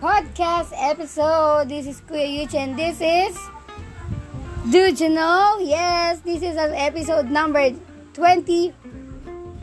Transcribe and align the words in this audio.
podcast 0.00 0.76
episode. 0.76 1.68
This 1.68 1.86
is 1.86 2.00
Kuya 2.04 2.28
Yuch 2.28 2.54
and 2.54 2.76
this 2.76 3.00
is 3.00 3.32
Do 4.68 4.92
you 4.92 5.08
know? 5.08 5.56
Yes, 5.62 6.20
this 6.20 6.42
is 6.42 6.56
an 6.56 6.74
episode 6.74 7.30
number 7.30 7.70
20. 8.14 8.74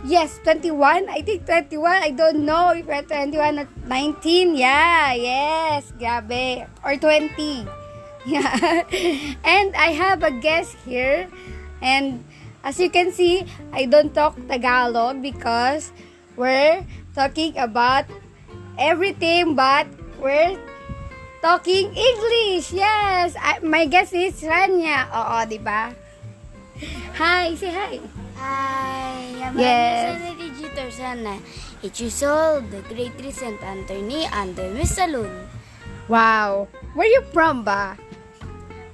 Yes, 0.05 0.39
21. 0.43 1.09
I 1.09 1.21
think 1.21 1.45
21. 1.45 1.77
I 1.85 2.11
don't 2.11 2.45
know 2.45 2.71
if 2.71 2.87
we're 2.87 3.03
21 3.03 3.59
or 3.59 3.67
19. 3.87 4.55
Yeah, 4.55 5.13
yes. 5.13 5.91
Grabe. 5.99 6.67
Or 6.83 6.95
20. 6.97 7.67
Yeah. 8.23 8.87
and 9.43 9.75
I 9.75 9.91
have 9.91 10.23
a 10.23 10.31
guest 10.31 10.79
here. 10.87 11.27
And 11.83 12.23
as 12.63 12.79
you 12.79 12.87
can 12.89 13.11
see, 13.11 13.43
I 13.75 13.83
don't 13.83 14.15
talk 14.15 14.39
Tagalog 14.47 15.19
because 15.21 15.91
we're 16.39 16.87
talking 17.11 17.57
about 17.59 18.07
everything 18.79 19.59
but 19.59 19.91
we're 20.23 20.55
talking 21.43 21.91
English. 21.91 22.71
Yes. 22.71 23.35
I, 23.35 23.59
my 23.59 23.85
guest 23.85 24.15
is 24.15 24.39
Ranyah. 24.39 25.11
Oo, 25.11 25.37
di 25.45 25.59
ba? 25.59 25.91
Hi, 27.19 27.53
say 27.59 27.69
hi. 27.69 27.99
Hi, 28.39 29.19
I'm 29.43 29.53
Yes. 29.59 30.17
Digital 30.39 30.89
Sana. 30.89 31.35
It's 31.83 32.23
all 32.23 32.63
the 32.63 32.79
great 32.87 33.13
recent 33.19 33.59
Anthony 33.59 34.23
and 34.31 34.55
the 34.55 34.71
Miss 34.71 34.95
Saloon. 34.95 35.29
Wow. 36.07 36.71
Where 36.95 37.07
you 37.07 37.21
from 37.35 37.67
ba? 37.67 37.99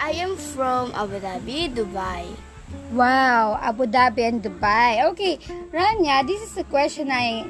I 0.01 0.17
am 0.17 0.33
from 0.33 0.89
Abu 0.97 1.21
Dhabi, 1.21 1.69
Dubai. 1.69 2.25
Wow, 2.93 3.57
Abu 3.61 3.85
Dhabi 3.85 4.25
and 4.25 4.41
Dubai. 4.41 5.05
Okay, 5.13 5.37
Ranyah, 5.69 6.25
this 6.25 6.41
is 6.41 6.53
a 6.57 6.65
question 6.65 7.11
I 7.11 7.45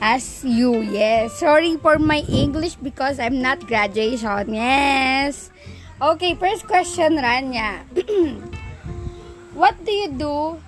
ask 0.00 0.44
you. 0.44 0.80
Yes. 0.80 1.38
Sorry 1.38 1.76
for 1.76 1.98
my 1.98 2.24
English 2.28 2.76
because 2.76 3.20
I'm 3.20 3.40
not 3.40 3.66
graduation. 3.68 4.54
Yes. 4.54 5.50
Okay, 6.00 6.34
first 6.34 6.66
question, 6.66 7.20
Rania. 7.20 7.84
what 9.54 9.76
do 9.84 9.92
you 9.92 10.08
do? 10.08 10.60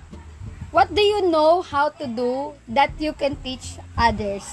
What 0.69 0.93
do 0.93 1.01
you 1.01 1.29
know 1.29 1.61
how 1.61 1.89
to 1.89 2.05
do 2.07 2.53
that 2.69 2.93
you 2.97 3.13
can 3.13 3.37
teach 3.41 3.77
others? 3.97 4.45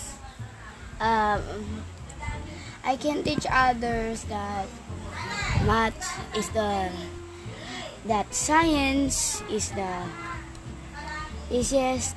Um, 1.00 1.40
I 2.84 2.96
can 2.96 3.24
teach 3.24 3.44
others 3.48 4.24
that 4.28 4.68
math 5.64 6.00
is 6.36 6.48
the 6.50 6.92
that 8.04 8.32
science 8.32 9.44
is 9.52 9.72
the 9.72 10.08
easiest 11.52 12.16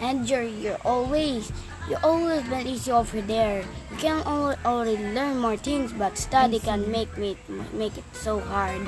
and 0.00 0.28
you're 0.28 0.46
you're 0.46 0.82
always 0.84 1.52
you 1.90 1.98
always 2.06 2.46
been 2.46 2.66
easy 2.70 2.94
over 2.94 3.20
there. 3.20 3.66
You 3.90 3.96
can 3.98 4.22
al- 4.22 4.54
already 4.64 4.96
learn 5.10 5.42
more 5.42 5.58
things, 5.58 5.92
but 5.92 6.14
study 6.16 6.62
can 6.62 6.86
make 6.86 7.10
me 7.18 7.34
make 7.74 7.98
it 7.98 8.06
so 8.14 8.38
hard. 8.38 8.86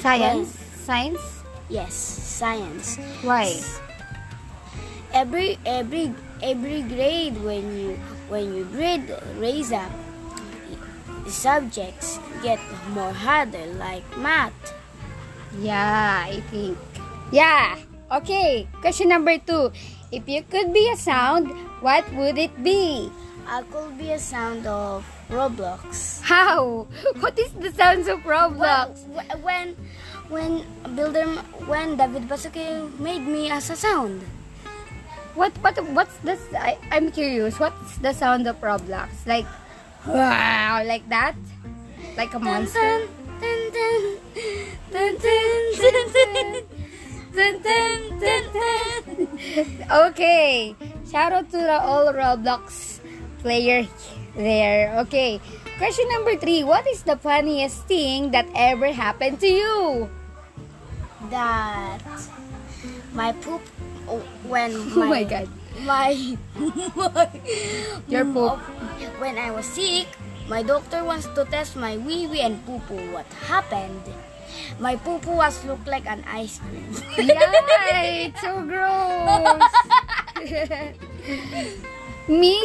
Science? 0.00 0.56
Science? 0.82 1.20
Yes, 1.68 1.92
science. 1.92 2.96
Why? 3.20 3.52
Every 5.12 5.60
every 5.68 6.16
every 6.40 6.80
grade 6.88 7.36
when 7.44 7.76
you 7.76 8.00
when 8.32 8.56
you 8.56 8.64
grade 8.72 9.04
raise 9.36 9.70
up, 9.70 9.92
subjects 11.28 12.16
get 12.40 12.58
more 12.96 13.12
harder, 13.12 13.68
like 13.76 14.08
math. 14.16 14.56
Yeah, 15.60 16.32
I 16.32 16.40
think. 16.48 16.80
Yeah. 17.28 17.76
Okay. 18.08 18.64
Question 18.80 19.12
number 19.12 19.36
two. 19.36 19.68
If 20.12 20.28
you 20.28 20.44
could 20.44 20.72
be 20.76 20.84
a 20.92 20.96
sound, 20.96 21.48
what 21.80 22.04
would 22.12 22.36
it 22.36 22.52
be? 22.62 23.10
I 23.48 23.62
could 23.72 23.96
be 23.96 24.12
a 24.12 24.18
sound 24.20 24.66
of 24.68 25.08
Roblox. 25.32 26.20
How? 26.20 26.86
What 27.24 27.38
is 27.40 27.50
the 27.56 27.72
sounds 27.72 28.06
of 28.06 28.20
Roblox? 28.28 29.02
wh- 29.08 29.32
when 29.40 29.74
when 30.28 30.68
Builder 30.94 31.24
when 31.64 31.96
David 31.96 32.28
Baszucki 32.28 32.92
made 33.00 33.24
me 33.24 33.48
as 33.50 33.72
a 33.72 33.76
sound. 33.76 34.20
What 35.34 35.56
what 35.64 35.80
what's 35.96 36.20
this? 36.20 36.44
I, 36.52 36.76
I'm 36.92 37.08
curious. 37.10 37.56
What's 37.56 37.96
the 38.04 38.12
sound 38.12 38.44
of 38.46 38.60
Roblox? 38.60 39.24
Like 39.24 39.48
wow, 40.04 40.84
like 40.84 41.08
that? 41.08 41.34
Like 42.20 42.36
a 42.36 42.38
monster? 42.38 43.08
Dun, 43.40 43.60
dun, 43.72 44.02
dun, 44.92 46.62
okay. 50.08 50.76
Shout 51.10 51.32
out 51.32 51.50
to 51.50 51.56
the 51.56 51.80
all 51.80 52.12
Roblox 52.12 53.00
player 53.40 53.88
there. 54.36 54.98
Okay. 55.08 55.40
Question 55.78 56.08
number 56.12 56.36
three. 56.36 56.62
What 56.62 56.86
is 56.86 57.02
the 57.02 57.16
funniest 57.16 57.88
thing 57.88 58.30
that 58.32 58.46
ever 58.54 58.92
happened 58.92 59.40
to 59.40 59.48
you? 59.48 60.10
that 61.30 62.00
my 63.12 63.32
poop 63.32 63.60
oh, 64.08 64.18
when 64.48 64.72
Oh 64.76 65.06
my 65.06 65.08
my, 65.08 65.24
God. 65.24 65.48
my, 65.82 66.36
my 66.96 67.28
Your 68.08 68.24
mm, 68.24 68.34
poop. 68.34 68.58
when 69.20 69.38
I 69.38 69.50
was 69.50 69.66
sick 69.66 70.06
my 70.48 70.62
doctor 70.62 71.04
wants 71.04 71.26
to 71.34 71.44
test 71.46 71.76
my 71.76 71.96
wee 71.98 72.26
wee 72.26 72.40
and 72.40 72.58
poo 72.66 72.78
poo 72.88 72.98
what 73.12 73.26
happened 73.46 74.02
my 74.78 74.96
poo 74.96 75.18
poo 75.18 75.36
was 75.36 75.64
look 75.64 75.80
like 75.86 76.06
an 76.06 76.22
ice 76.28 76.58
cream 76.60 76.92
Yay! 77.18 78.30
It's 78.32 78.40
so 78.40 78.60
gross. 78.64 79.62
me, 82.28 82.56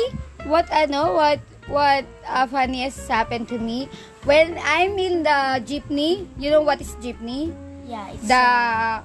what 0.46 0.68
ano, 0.72 1.14
what 1.16 1.40
what 1.68 2.06
uh, 2.28 2.48
funniest 2.48 3.08
happened 3.08 3.48
to 3.50 3.60
me 3.60 3.90
when 4.24 4.58
I'm 4.64 4.98
in 5.00 5.24
the 5.24 5.60
jeepney. 5.64 6.28
You 6.40 6.52
know 6.52 6.62
what 6.62 6.82
is 6.82 6.96
jeepney? 7.04 7.54
yeah 7.88 8.12
it's 8.12 8.28
The 8.28 8.36
uh, 8.36 9.02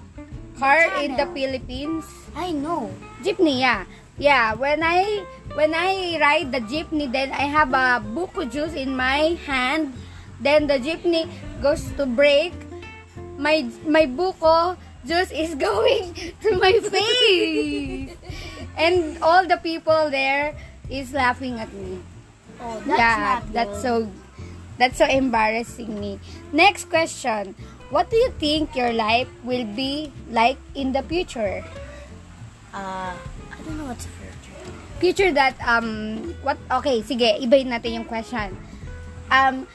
car 0.59 0.91
in 1.03 1.15
the. 1.17 1.27
Philippines. 1.31 2.05
I 2.35 2.51
know 2.53 2.91
Jeepney, 3.23 3.61
yeah. 3.61 3.85
Yeah, 4.19 4.55
when 4.55 4.83
I 4.85 5.25
when 5.55 5.73
I 5.75 6.19
ride 6.21 6.53
the 6.53 6.61
jeepney, 6.61 7.11
then 7.11 7.33
I 7.33 7.49
have 7.49 7.73
a 7.73 7.99
buko 8.01 8.45
juice 8.51 8.75
in 8.75 8.97
my 8.97 9.41
hand. 9.49 9.95
Then 10.41 10.67
the 10.67 10.79
jeepney 10.79 11.29
goes 11.63 11.89
to 11.97 12.05
break. 12.05 12.53
My 13.39 13.65
my 13.89 14.05
buko 14.07 14.77
juice 15.07 15.33
is 15.33 15.55
going 15.69 16.13
to 16.45 16.49
my 16.61 16.77
face. 16.81 18.13
and 18.77 19.17
all 19.23 19.47
the 19.49 19.57
people 19.57 20.11
there 20.11 20.55
is 20.91 21.13
laughing 21.13 21.59
at 21.61 21.73
me. 21.73 22.01
oh 22.61 22.79
that's 22.85 22.99
yeah, 23.01 23.19
not 23.19 23.53
that's 23.53 23.83
so 23.83 24.09
that's 24.79 24.99
so 24.99 25.07
embarrassing 25.09 25.99
me. 25.99 26.21
Next 26.53 26.89
question. 26.93 27.57
What 27.89 28.09
do 28.09 28.17
you 28.17 28.33
think 28.41 28.77
your 28.77 28.93
life 28.93 29.29
will 29.45 29.69
be 29.69 30.13
like 30.29 30.57
in 30.75 30.93
the 30.93 31.03
future? 31.03 31.65
uh 32.73 33.13
I 33.63 33.65
don't 33.65 33.79
know 33.79 33.87
what's 33.87 34.03
the 34.03 34.11
future 34.19 34.59
future 34.99 35.31
that 35.35 35.55
um 35.63 36.35
what 36.43 36.59
okay 36.83 36.99
sige 37.03 37.39
ibahin 37.39 37.71
natin 37.71 38.03
yung 38.03 38.09
question. 38.11 38.59
Um 39.31 39.71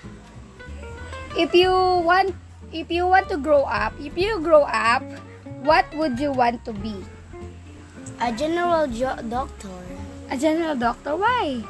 if 1.40 1.56
you 1.56 1.72
want 2.04 2.36
if 2.76 2.92
you 2.92 3.08
want 3.08 3.32
to 3.32 3.40
grow 3.40 3.64
up 3.64 3.96
if 3.96 4.12
you 4.20 4.44
grow 4.44 4.68
up 4.68 5.04
what 5.64 5.88
would 5.96 6.20
you 6.20 6.36
want 6.36 6.64
to 6.68 6.76
be? 6.76 7.00
A 8.20 8.32
general 8.36 8.88
jo- 8.92 9.24
doctor. 9.32 9.72
A 10.28 10.36
general 10.36 10.76
doctor? 10.76 11.16
Why? 11.16 11.64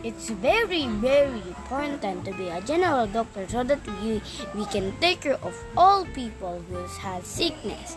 It's 0.00 0.32
very, 0.32 0.88
very 0.88 1.44
important 1.44 2.24
to 2.24 2.32
be 2.32 2.48
a 2.48 2.60
general 2.64 3.04
doctor 3.04 3.44
so 3.48 3.60
that 3.64 3.84
we, 4.00 4.22
we 4.56 4.64
can 4.72 4.96
take 5.00 5.20
care 5.28 5.36
of 5.44 5.52
all 5.76 6.08
people 6.16 6.64
who 6.72 6.80
has 7.04 7.26
sickness. 7.26 7.96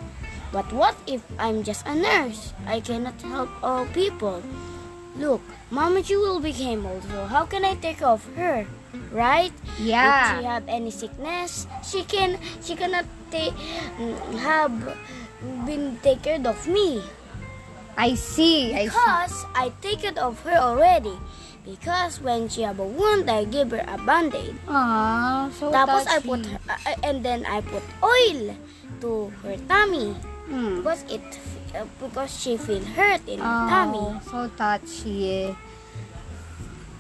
But 0.54 0.70
what 0.70 0.94
if 1.10 1.26
I'm 1.42 1.66
just 1.66 1.82
a 1.90 1.98
nurse? 1.98 2.54
I 2.70 2.80
cannot 2.80 3.18
help 3.26 3.50
all 3.66 3.90
people. 3.90 4.46
Look, 5.18 5.42
Mama 5.74 6.06
Ju 6.06 6.22
will 6.22 6.40
become 6.40 6.86
old, 6.86 7.02
so 7.10 7.26
how 7.26 7.50
can 7.50 7.66
I 7.66 7.74
take 7.74 8.06
care 8.06 8.14
of 8.14 8.22
her? 8.38 8.66
Right? 9.10 9.54
Yeah. 9.82 10.06
If 10.06 10.26
she 10.30 10.46
have 10.46 10.66
any 10.70 10.94
sickness, 10.94 11.66
she 11.82 12.06
can 12.06 12.38
she 12.62 12.78
cannot 12.78 13.10
take 13.34 13.58
have 14.46 14.74
been 15.66 15.98
taken 16.06 16.46
of 16.48 16.56
me 16.70 17.04
i 17.98 18.16
see 18.16 18.72
i 18.74 18.88
see 18.88 18.94
because 18.94 19.44
I 19.54 19.72
take 19.82 20.04
it 20.04 20.18
of 20.18 20.40
her 20.44 20.58
already. 20.58 21.14
Because 21.64 22.20
when 22.20 22.50
she 22.50 22.64
have 22.68 22.80
a 22.80 22.84
wound, 22.84 23.32
I 23.32 23.46
give 23.46 23.72
her 23.72 23.86
a 23.88 23.96
band-aid. 24.04 24.52
Aww, 24.68 25.48
so 25.56 25.72
Tapos 25.72 26.04
I 26.12 26.20
put 26.20 26.44
her, 26.44 26.60
uh, 26.68 27.08
and 27.08 27.24
then 27.24 27.48
I 27.48 27.64
put 27.64 27.84
oil 28.04 28.52
to 29.00 29.32
her 29.46 29.56
tummy 29.72 30.12
Hmm. 30.48 30.78
because 30.84 31.04
it 31.10 31.24
uh, 31.74 31.86
because 32.02 32.32
she 32.36 32.58
feel 32.58 32.84
hurt 32.84 33.24
in 33.28 33.40
her 33.40 33.48
Oh, 33.48 33.70
tummy. 33.70 34.06
so 34.28 34.48
touchy 34.60 35.56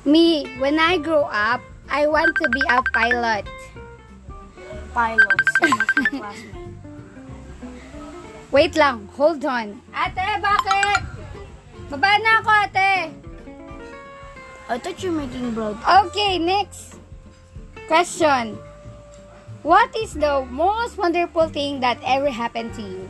me 0.06 0.48
when 0.60 0.80
i 0.80 0.98
grow 0.98 1.24
up 1.28 1.60
i 1.90 2.07
want 2.07 2.31
to 2.40 2.50
be 2.50 2.62
a 2.69 2.80
pilot 2.94 3.45
Pilot, 4.94 5.40
same 5.57 5.74
as 5.81 5.90
my 5.98 6.06
classmate. 6.22 6.69
Wait 8.54 8.75
lang, 8.78 9.10
hold 9.18 9.42
on. 9.42 9.81
Ate, 9.89 10.38
bakit? 10.38 11.01
Baba 11.89 12.13
na 12.22 12.46
ako, 12.46 12.51
ate. 12.69 13.10
I 14.69 14.78
thought 14.78 15.01
you're 15.01 15.10
making 15.18 15.57
bread. 15.57 15.74
Okay, 15.81 16.38
next 16.38 17.01
question. 17.89 18.54
What 19.66 19.89
is 19.98 20.13
the 20.13 20.46
most 20.46 20.94
wonderful 20.94 21.50
thing 21.50 21.81
that 21.81 21.98
ever 22.06 22.30
happened 22.30 22.78
to 22.78 22.86
you? 22.86 23.10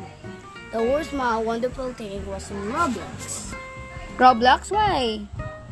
The 0.74 0.82
worst 0.82 1.14
my 1.14 1.38
wonderful 1.38 1.94
thing 1.94 2.26
was 2.26 2.50
in 2.50 2.58
Roblox. 2.74 3.54
Roblox? 4.18 4.72
Why? 4.74 5.22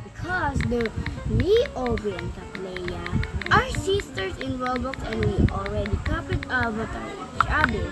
Because 0.06 0.60
the 0.70 0.92
me, 1.26 1.58
Aubrey, 1.74 2.14
and 2.14 2.30
Kaplaya 2.38 3.02
are 3.50 3.70
sisters 3.82 4.38
in 4.38 4.62
Roblox 4.62 5.02
and 5.10 5.26
we 5.26 5.34
already 5.50 5.98
copied 6.06 6.46
avatar 6.54 7.02
each 7.18 7.50
other. 7.50 7.90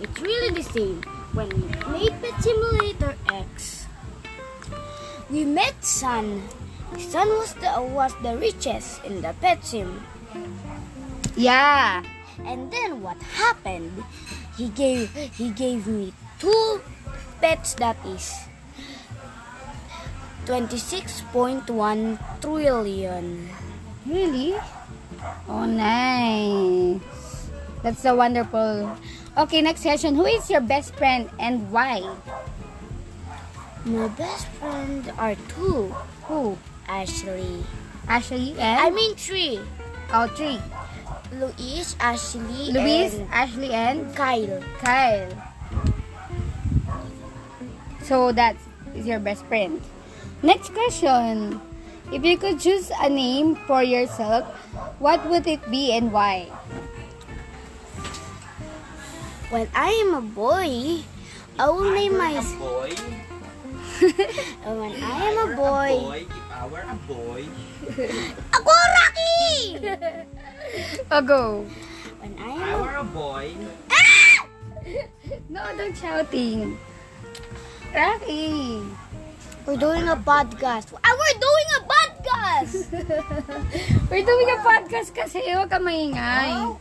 It's 0.00 0.18
really 0.18 0.56
the 0.56 0.64
same 0.64 1.04
when 1.36 1.52
we 1.52 1.68
played 1.76 2.16
Pet 2.24 2.40
Simulator 2.40 3.12
X. 3.28 3.84
We 5.28 5.44
met 5.44 5.76
Sun. 5.84 6.40
Sun 6.96 7.28
was 7.36 7.52
the 7.60 7.68
was 7.84 8.16
the 8.24 8.32
richest 8.40 9.04
in 9.04 9.20
the 9.20 9.36
pet 9.44 9.60
sim. 9.60 10.00
Yeah. 11.36 12.00
And 12.48 12.72
then 12.72 13.02
what 13.02 13.20
happened? 13.36 13.92
He 14.56 14.72
gave 14.72 15.12
he 15.36 15.52
gave 15.52 15.86
me 15.86 16.16
two 16.38 16.80
pets 17.40 17.74
that 17.74 17.96
is 18.06 18.46
26.1 20.46 21.66
trillion. 22.40 23.48
Really? 24.06 24.54
Oh, 25.48 25.66
nice. 25.66 27.00
That's 27.82 28.00
so 28.00 28.14
wonderful. 28.14 28.90
Okay, 29.36 29.60
next 29.60 29.82
question. 29.82 30.14
Who 30.14 30.26
is 30.26 30.48
your 30.50 30.60
best 30.60 30.94
friend 30.94 31.28
and 31.38 31.70
why? 31.70 32.02
My 33.84 34.08
best 34.08 34.46
friend 34.58 35.12
are 35.18 35.34
two. 35.50 35.94
Who? 36.30 36.58
Ashley. 36.88 37.64
Ashley 38.08 38.54
and? 38.58 38.80
I 38.80 38.90
mean 38.90 39.14
three. 39.14 39.60
oh, 40.14 40.26
three. 40.28 40.58
Louise, 41.32 41.96
Ashley, 41.98 42.70
Luis, 42.70 43.14
and 43.14 43.28
Ashley, 43.30 43.70
and 43.70 44.14
Kyle. 44.14 44.62
Kyle. 44.78 45.45
So 48.02 48.32
that 48.32 48.56
is 48.94 49.06
your 49.06 49.18
best 49.18 49.44
friend. 49.46 49.80
Next 50.42 50.72
question. 50.72 51.60
If 52.12 52.24
you 52.24 52.38
could 52.38 52.60
choose 52.60 52.90
a 53.02 53.08
name 53.08 53.56
for 53.66 53.82
yourself, 53.82 54.46
what 55.02 55.18
would 55.28 55.46
it 55.46 55.58
be 55.70 55.90
and 55.92 56.12
why? 56.12 56.46
When 59.50 59.66
I 59.74 59.90
am 60.06 60.14
a 60.14 60.20
boy, 60.22 61.02
I 61.58 61.66
will 61.70 61.90
name 61.94 62.18
my 62.18 62.38
boy. 62.58 62.94
when 64.66 64.92
I 65.02 65.16
am 65.24 65.36
a 65.50 65.56
boy. 65.56 65.90
If 66.20 66.52
I 66.52 66.66
were 66.66 66.84
a 66.86 66.98
boy. 67.10 67.42
Ako 68.54 68.70
Rocky! 68.70 69.54
Oh, 71.10 71.22
go. 71.22 71.64
when 72.20 72.34
I 72.38 72.50
If 72.50 72.58
am 72.58 72.62
I 72.62 72.70
a 72.70 72.82
were 72.82 72.96
a 72.98 73.04
boy. 73.06 73.46
Ah! 73.90 74.46
No, 75.48 75.62
don't 75.78 75.96
shouting. 75.96 76.76
Rocky. 77.94 78.82
We're 79.66 79.76
doing 79.80 80.06
a 80.06 80.14
podcast. 80.14 80.94
Ah, 81.02 81.10
we're 81.10 81.38
doing 81.42 81.68
a 81.74 81.80
podcast! 81.82 82.72
We're 84.10 84.22
doing 84.26 84.48
a 84.54 84.58
podcast 84.62 85.10
kasi. 85.10 85.42
Huwag 85.42 85.70
ka 85.70 85.78
maingay. 85.82 86.78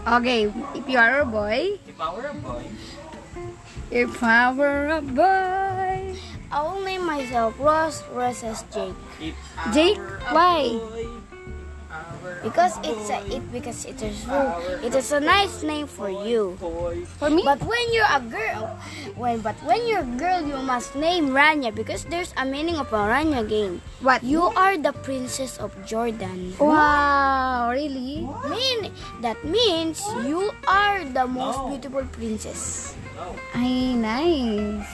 Okay, 0.00 0.40
if 0.76 0.84
you 0.88 0.98
are 1.00 1.24
a 1.24 1.28
boy, 1.28 1.76
If 1.88 1.96
I 2.00 2.08
were 2.12 2.28
a 2.28 2.36
boy. 2.36 2.64
if 3.90 4.12
I 4.22 4.52
were 4.52 4.88
a 4.92 5.02
boy. 5.04 6.16
I 6.50 6.58
will 6.66 6.82
name 6.82 7.06
myself 7.06 7.54
Ross 7.62 8.02
Roses 8.10 8.64
Jake 8.74 8.98
Jake, 9.72 9.98
were 10.02 10.18
a 10.18 10.34
why? 10.34 10.60
Because 12.42 12.76
it's 12.84 13.08
a 13.10 13.20
it 13.28 13.44
because 13.52 13.84
it 13.84 14.00
is 14.02 14.24
it 14.82 14.94
is 14.94 15.12
a 15.12 15.20
nice 15.20 15.62
name 15.62 15.86
for 15.86 16.08
you. 16.08 16.56
For 17.20 17.28
me? 17.28 17.42
But 17.44 17.60
when 17.62 17.84
you're 17.92 18.08
a 18.08 18.20
girl, 18.20 18.76
when 19.16 19.40
but 19.40 19.56
when 19.64 19.84
you're 19.86 20.04
a 20.04 20.14
girl, 20.16 20.40
you 20.40 20.56
must 20.64 20.96
name 20.96 21.30
Rania 21.36 21.74
because 21.74 22.04
there's 22.08 22.32
a 22.36 22.44
meaning 22.44 22.76
of 22.76 22.92
a 22.92 23.02
Rania 23.08 23.46
game. 23.46 23.80
What? 24.00 24.24
You 24.24 24.48
are 24.56 24.76
the 24.76 24.92
princess 25.04 25.58
of 25.58 25.72
Jordan. 25.84 26.56
Wow, 26.58 27.70
really? 27.72 28.24
Mean 28.48 28.92
that 29.20 29.38
means 29.44 30.00
you 30.24 30.50
are 30.66 31.04
the 31.04 31.26
most 31.26 31.60
beautiful 31.68 32.04
princess. 32.12 32.96
No. 33.16 33.36
Ay, 33.54 33.94
nice. 33.94 34.88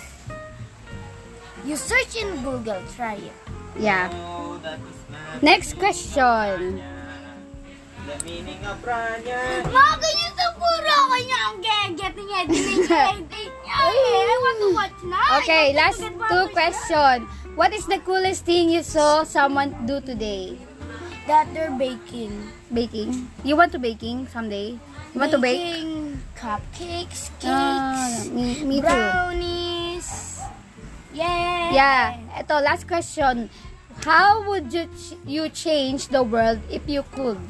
You 1.66 1.75
search 1.75 2.14
in 2.14 2.43
Google, 2.46 2.78
try 2.94 3.19
it. 3.19 3.34
Yeah. 3.78 4.08
No, 4.14 4.58
that 4.62 4.78
is 4.78 5.02
not 5.10 5.43
Next 5.43 5.70
the 5.75 5.82
question. 5.82 6.82
The 8.06 8.17
meaning 8.23 8.62
of 8.62 8.79
Rania. 8.87 9.67
Mga 9.67 9.94
ganyan 9.99 10.32
sa 10.38 10.47
puro 10.55 10.94
kanya 11.11 11.38
ang 11.50 11.56
getting 11.58 11.91
editing 11.99 12.31
editing 12.31 12.87
niya. 12.87 13.76
I 13.82 14.37
want 14.38 14.58
to 14.62 14.69
watch 14.70 14.99
now. 15.03 15.31
Okay, 15.43 15.75
last 15.75 15.99
two 16.06 16.44
questions. 16.55 17.26
What 17.58 17.75
is 17.75 17.82
the 17.91 17.99
coolest 18.06 18.47
thing 18.47 18.70
you 18.70 18.87
saw 18.87 19.26
someone 19.26 19.75
do 19.91 19.99
today? 19.99 20.55
That 21.26 21.50
they're 21.50 21.75
baking. 21.75 22.31
Baking. 22.70 23.26
You 23.43 23.58
want 23.58 23.75
to 23.75 23.82
baking 23.82 24.31
someday? 24.31 24.79
You 25.11 25.19
want 25.19 25.35
to 25.35 25.43
bake? 25.43 25.58
Baking 25.58 26.23
cupcakes, 26.38 27.35
cakes, 27.43 27.50
Ah, 27.50 28.23
me, 28.31 28.62
me 28.62 28.76
too. 28.79 28.87
brownies. 28.87 30.38
Yay! 31.11 31.75
Yeah. 31.75 32.23
Ito, 32.38 32.62
last 32.62 32.87
question. 32.87 33.50
How 34.06 34.47
would 34.47 34.70
you 34.70 34.87
ch- 34.94 35.19
you 35.26 35.49
change 35.50 36.12
the 36.14 36.23
world 36.23 36.62
if 36.70 36.87
you 36.87 37.03
could? 37.11 37.41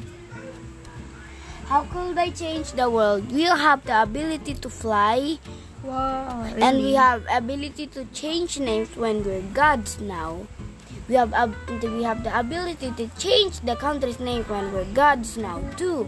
How 1.67 1.83
could 1.91 2.17
I 2.17 2.29
change 2.31 2.71
the 2.73 2.89
world? 2.89 3.27
We'll 3.31 3.55
have 3.59 3.83
the 3.83 4.01
ability 4.01 4.55
to 4.63 4.69
fly, 4.69 5.37
Wow. 5.83 6.43
and 6.55 6.79
we 6.79 6.93
have 6.95 7.23
ability 7.29 7.87
to 7.87 8.05
change 8.15 8.59
names 8.59 8.95
when 8.95 9.23
we're 9.23 9.43
gods 9.53 9.99
now. 9.99 10.47
We 11.07 11.15
have 11.15 11.31
ab- 11.33 11.55
we 11.83 12.03
have 12.03 12.23
the 12.23 12.31
ability 12.31 12.91
to 12.99 13.07
change 13.19 13.59
the 13.63 13.75
country's 13.75 14.19
name 14.19 14.43
when 14.47 14.71
we're 14.71 14.87
gods 14.95 15.35
now 15.37 15.59
too. 15.75 16.07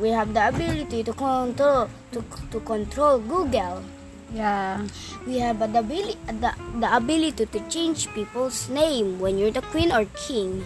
We 0.00 0.08
have 0.12 0.32
the 0.32 0.48
ability 0.48 1.04
to 1.04 1.12
control 1.12 1.88
to, 2.12 2.20
to 2.52 2.58
control 2.60 3.18
Google. 3.20 3.84
Yeah. 4.32 4.86
We 5.26 5.40
have 5.40 5.58
the 5.60 5.68
ability 5.80 6.16
the, 6.28 6.52
the 6.80 6.88
ability 6.96 7.44
to 7.48 7.60
change 7.68 8.08
people's 8.16 8.68
name 8.68 9.20
when 9.20 9.36
you're 9.36 9.52
the 9.52 9.60
queen 9.68 9.92
or 9.92 10.04
king. 10.16 10.64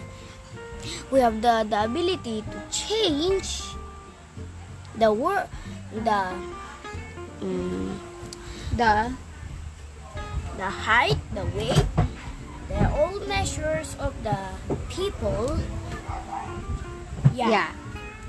We 1.11 1.19
have 1.19 1.41
the, 1.41 1.65
the 1.67 1.83
ability 1.83 2.43
to 2.47 2.57
change 2.71 3.63
the 4.97 5.11
word 5.13 5.47
the 5.93 6.21
mm, 7.41 7.95
The 8.77 9.13
the 10.57 10.69
height, 10.69 11.17
the 11.33 11.45
weight, 11.57 11.85
the 12.69 12.89
all 12.91 13.19
measures 13.27 13.95
of 13.99 14.13
the 14.23 14.37
people. 14.89 15.57
Yeah. 17.33 17.49
Yeah. 17.49 17.69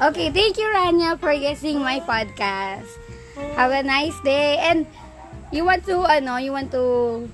Okay, 0.02 0.28
thank 0.30 0.58
you, 0.58 0.68
Ranyah, 0.68 1.18
for 1.18 1.32
guessing 1.32 1.80
my 1.80 2.00
podcast. 2.00 2.88
Have 3.56 3.72
a 3.72 3.82
nice 3.82 4.16
day. 4.20 4.58
And 4.60 4.86
you 5.52 5.64
want 5.64 5.86
to, 5.86 6.04
I 6.04 6.20
know, 6.20 6.36
you 6.36 6.52
want 6.52 6.70
to 6.72 7.28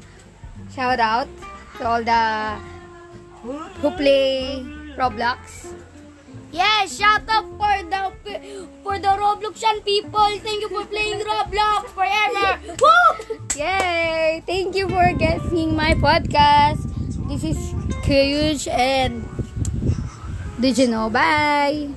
shout 0.74 1.00
out 1.00 1.26
to 1.78 1.82
all 1.86 2.02
the 2.04 2.56
who 3.82 3.90
play 3.96 4.62
Roblox? 4.96 5.74
Yeah, 6.52 6.84
shout 6.84 7.24
out 7.32 7.48
for 7.56 7.76
the 7.88 8.12
for 8.84 8.98
the 9.00 9.12
Robloxian 9.16 9.80
people. 9.84 10.28
Thank 10.44 10.60
you 10.60 10.68
for 10.68 10.84
playing 10.84 11.24
Roblox 11.24 11.88
forever. 11.96 12.60
Woo! 12.76 13.40
Yay! 13.56 14.42
Thank 14.44 14.76
you 14.76 14.88
for 14.88 15.12
guessing 15.16 15.74
my 15.74 15.94
podcast. 15.94 16.84
This 17.28 17.56
is 17.56 17.58
Kayush 18.04 18.68
and 18.68 19.24
did 20.60 20.76
you 20.76 20.88
know? 20.88 21.08
Bye! 21.08 21.88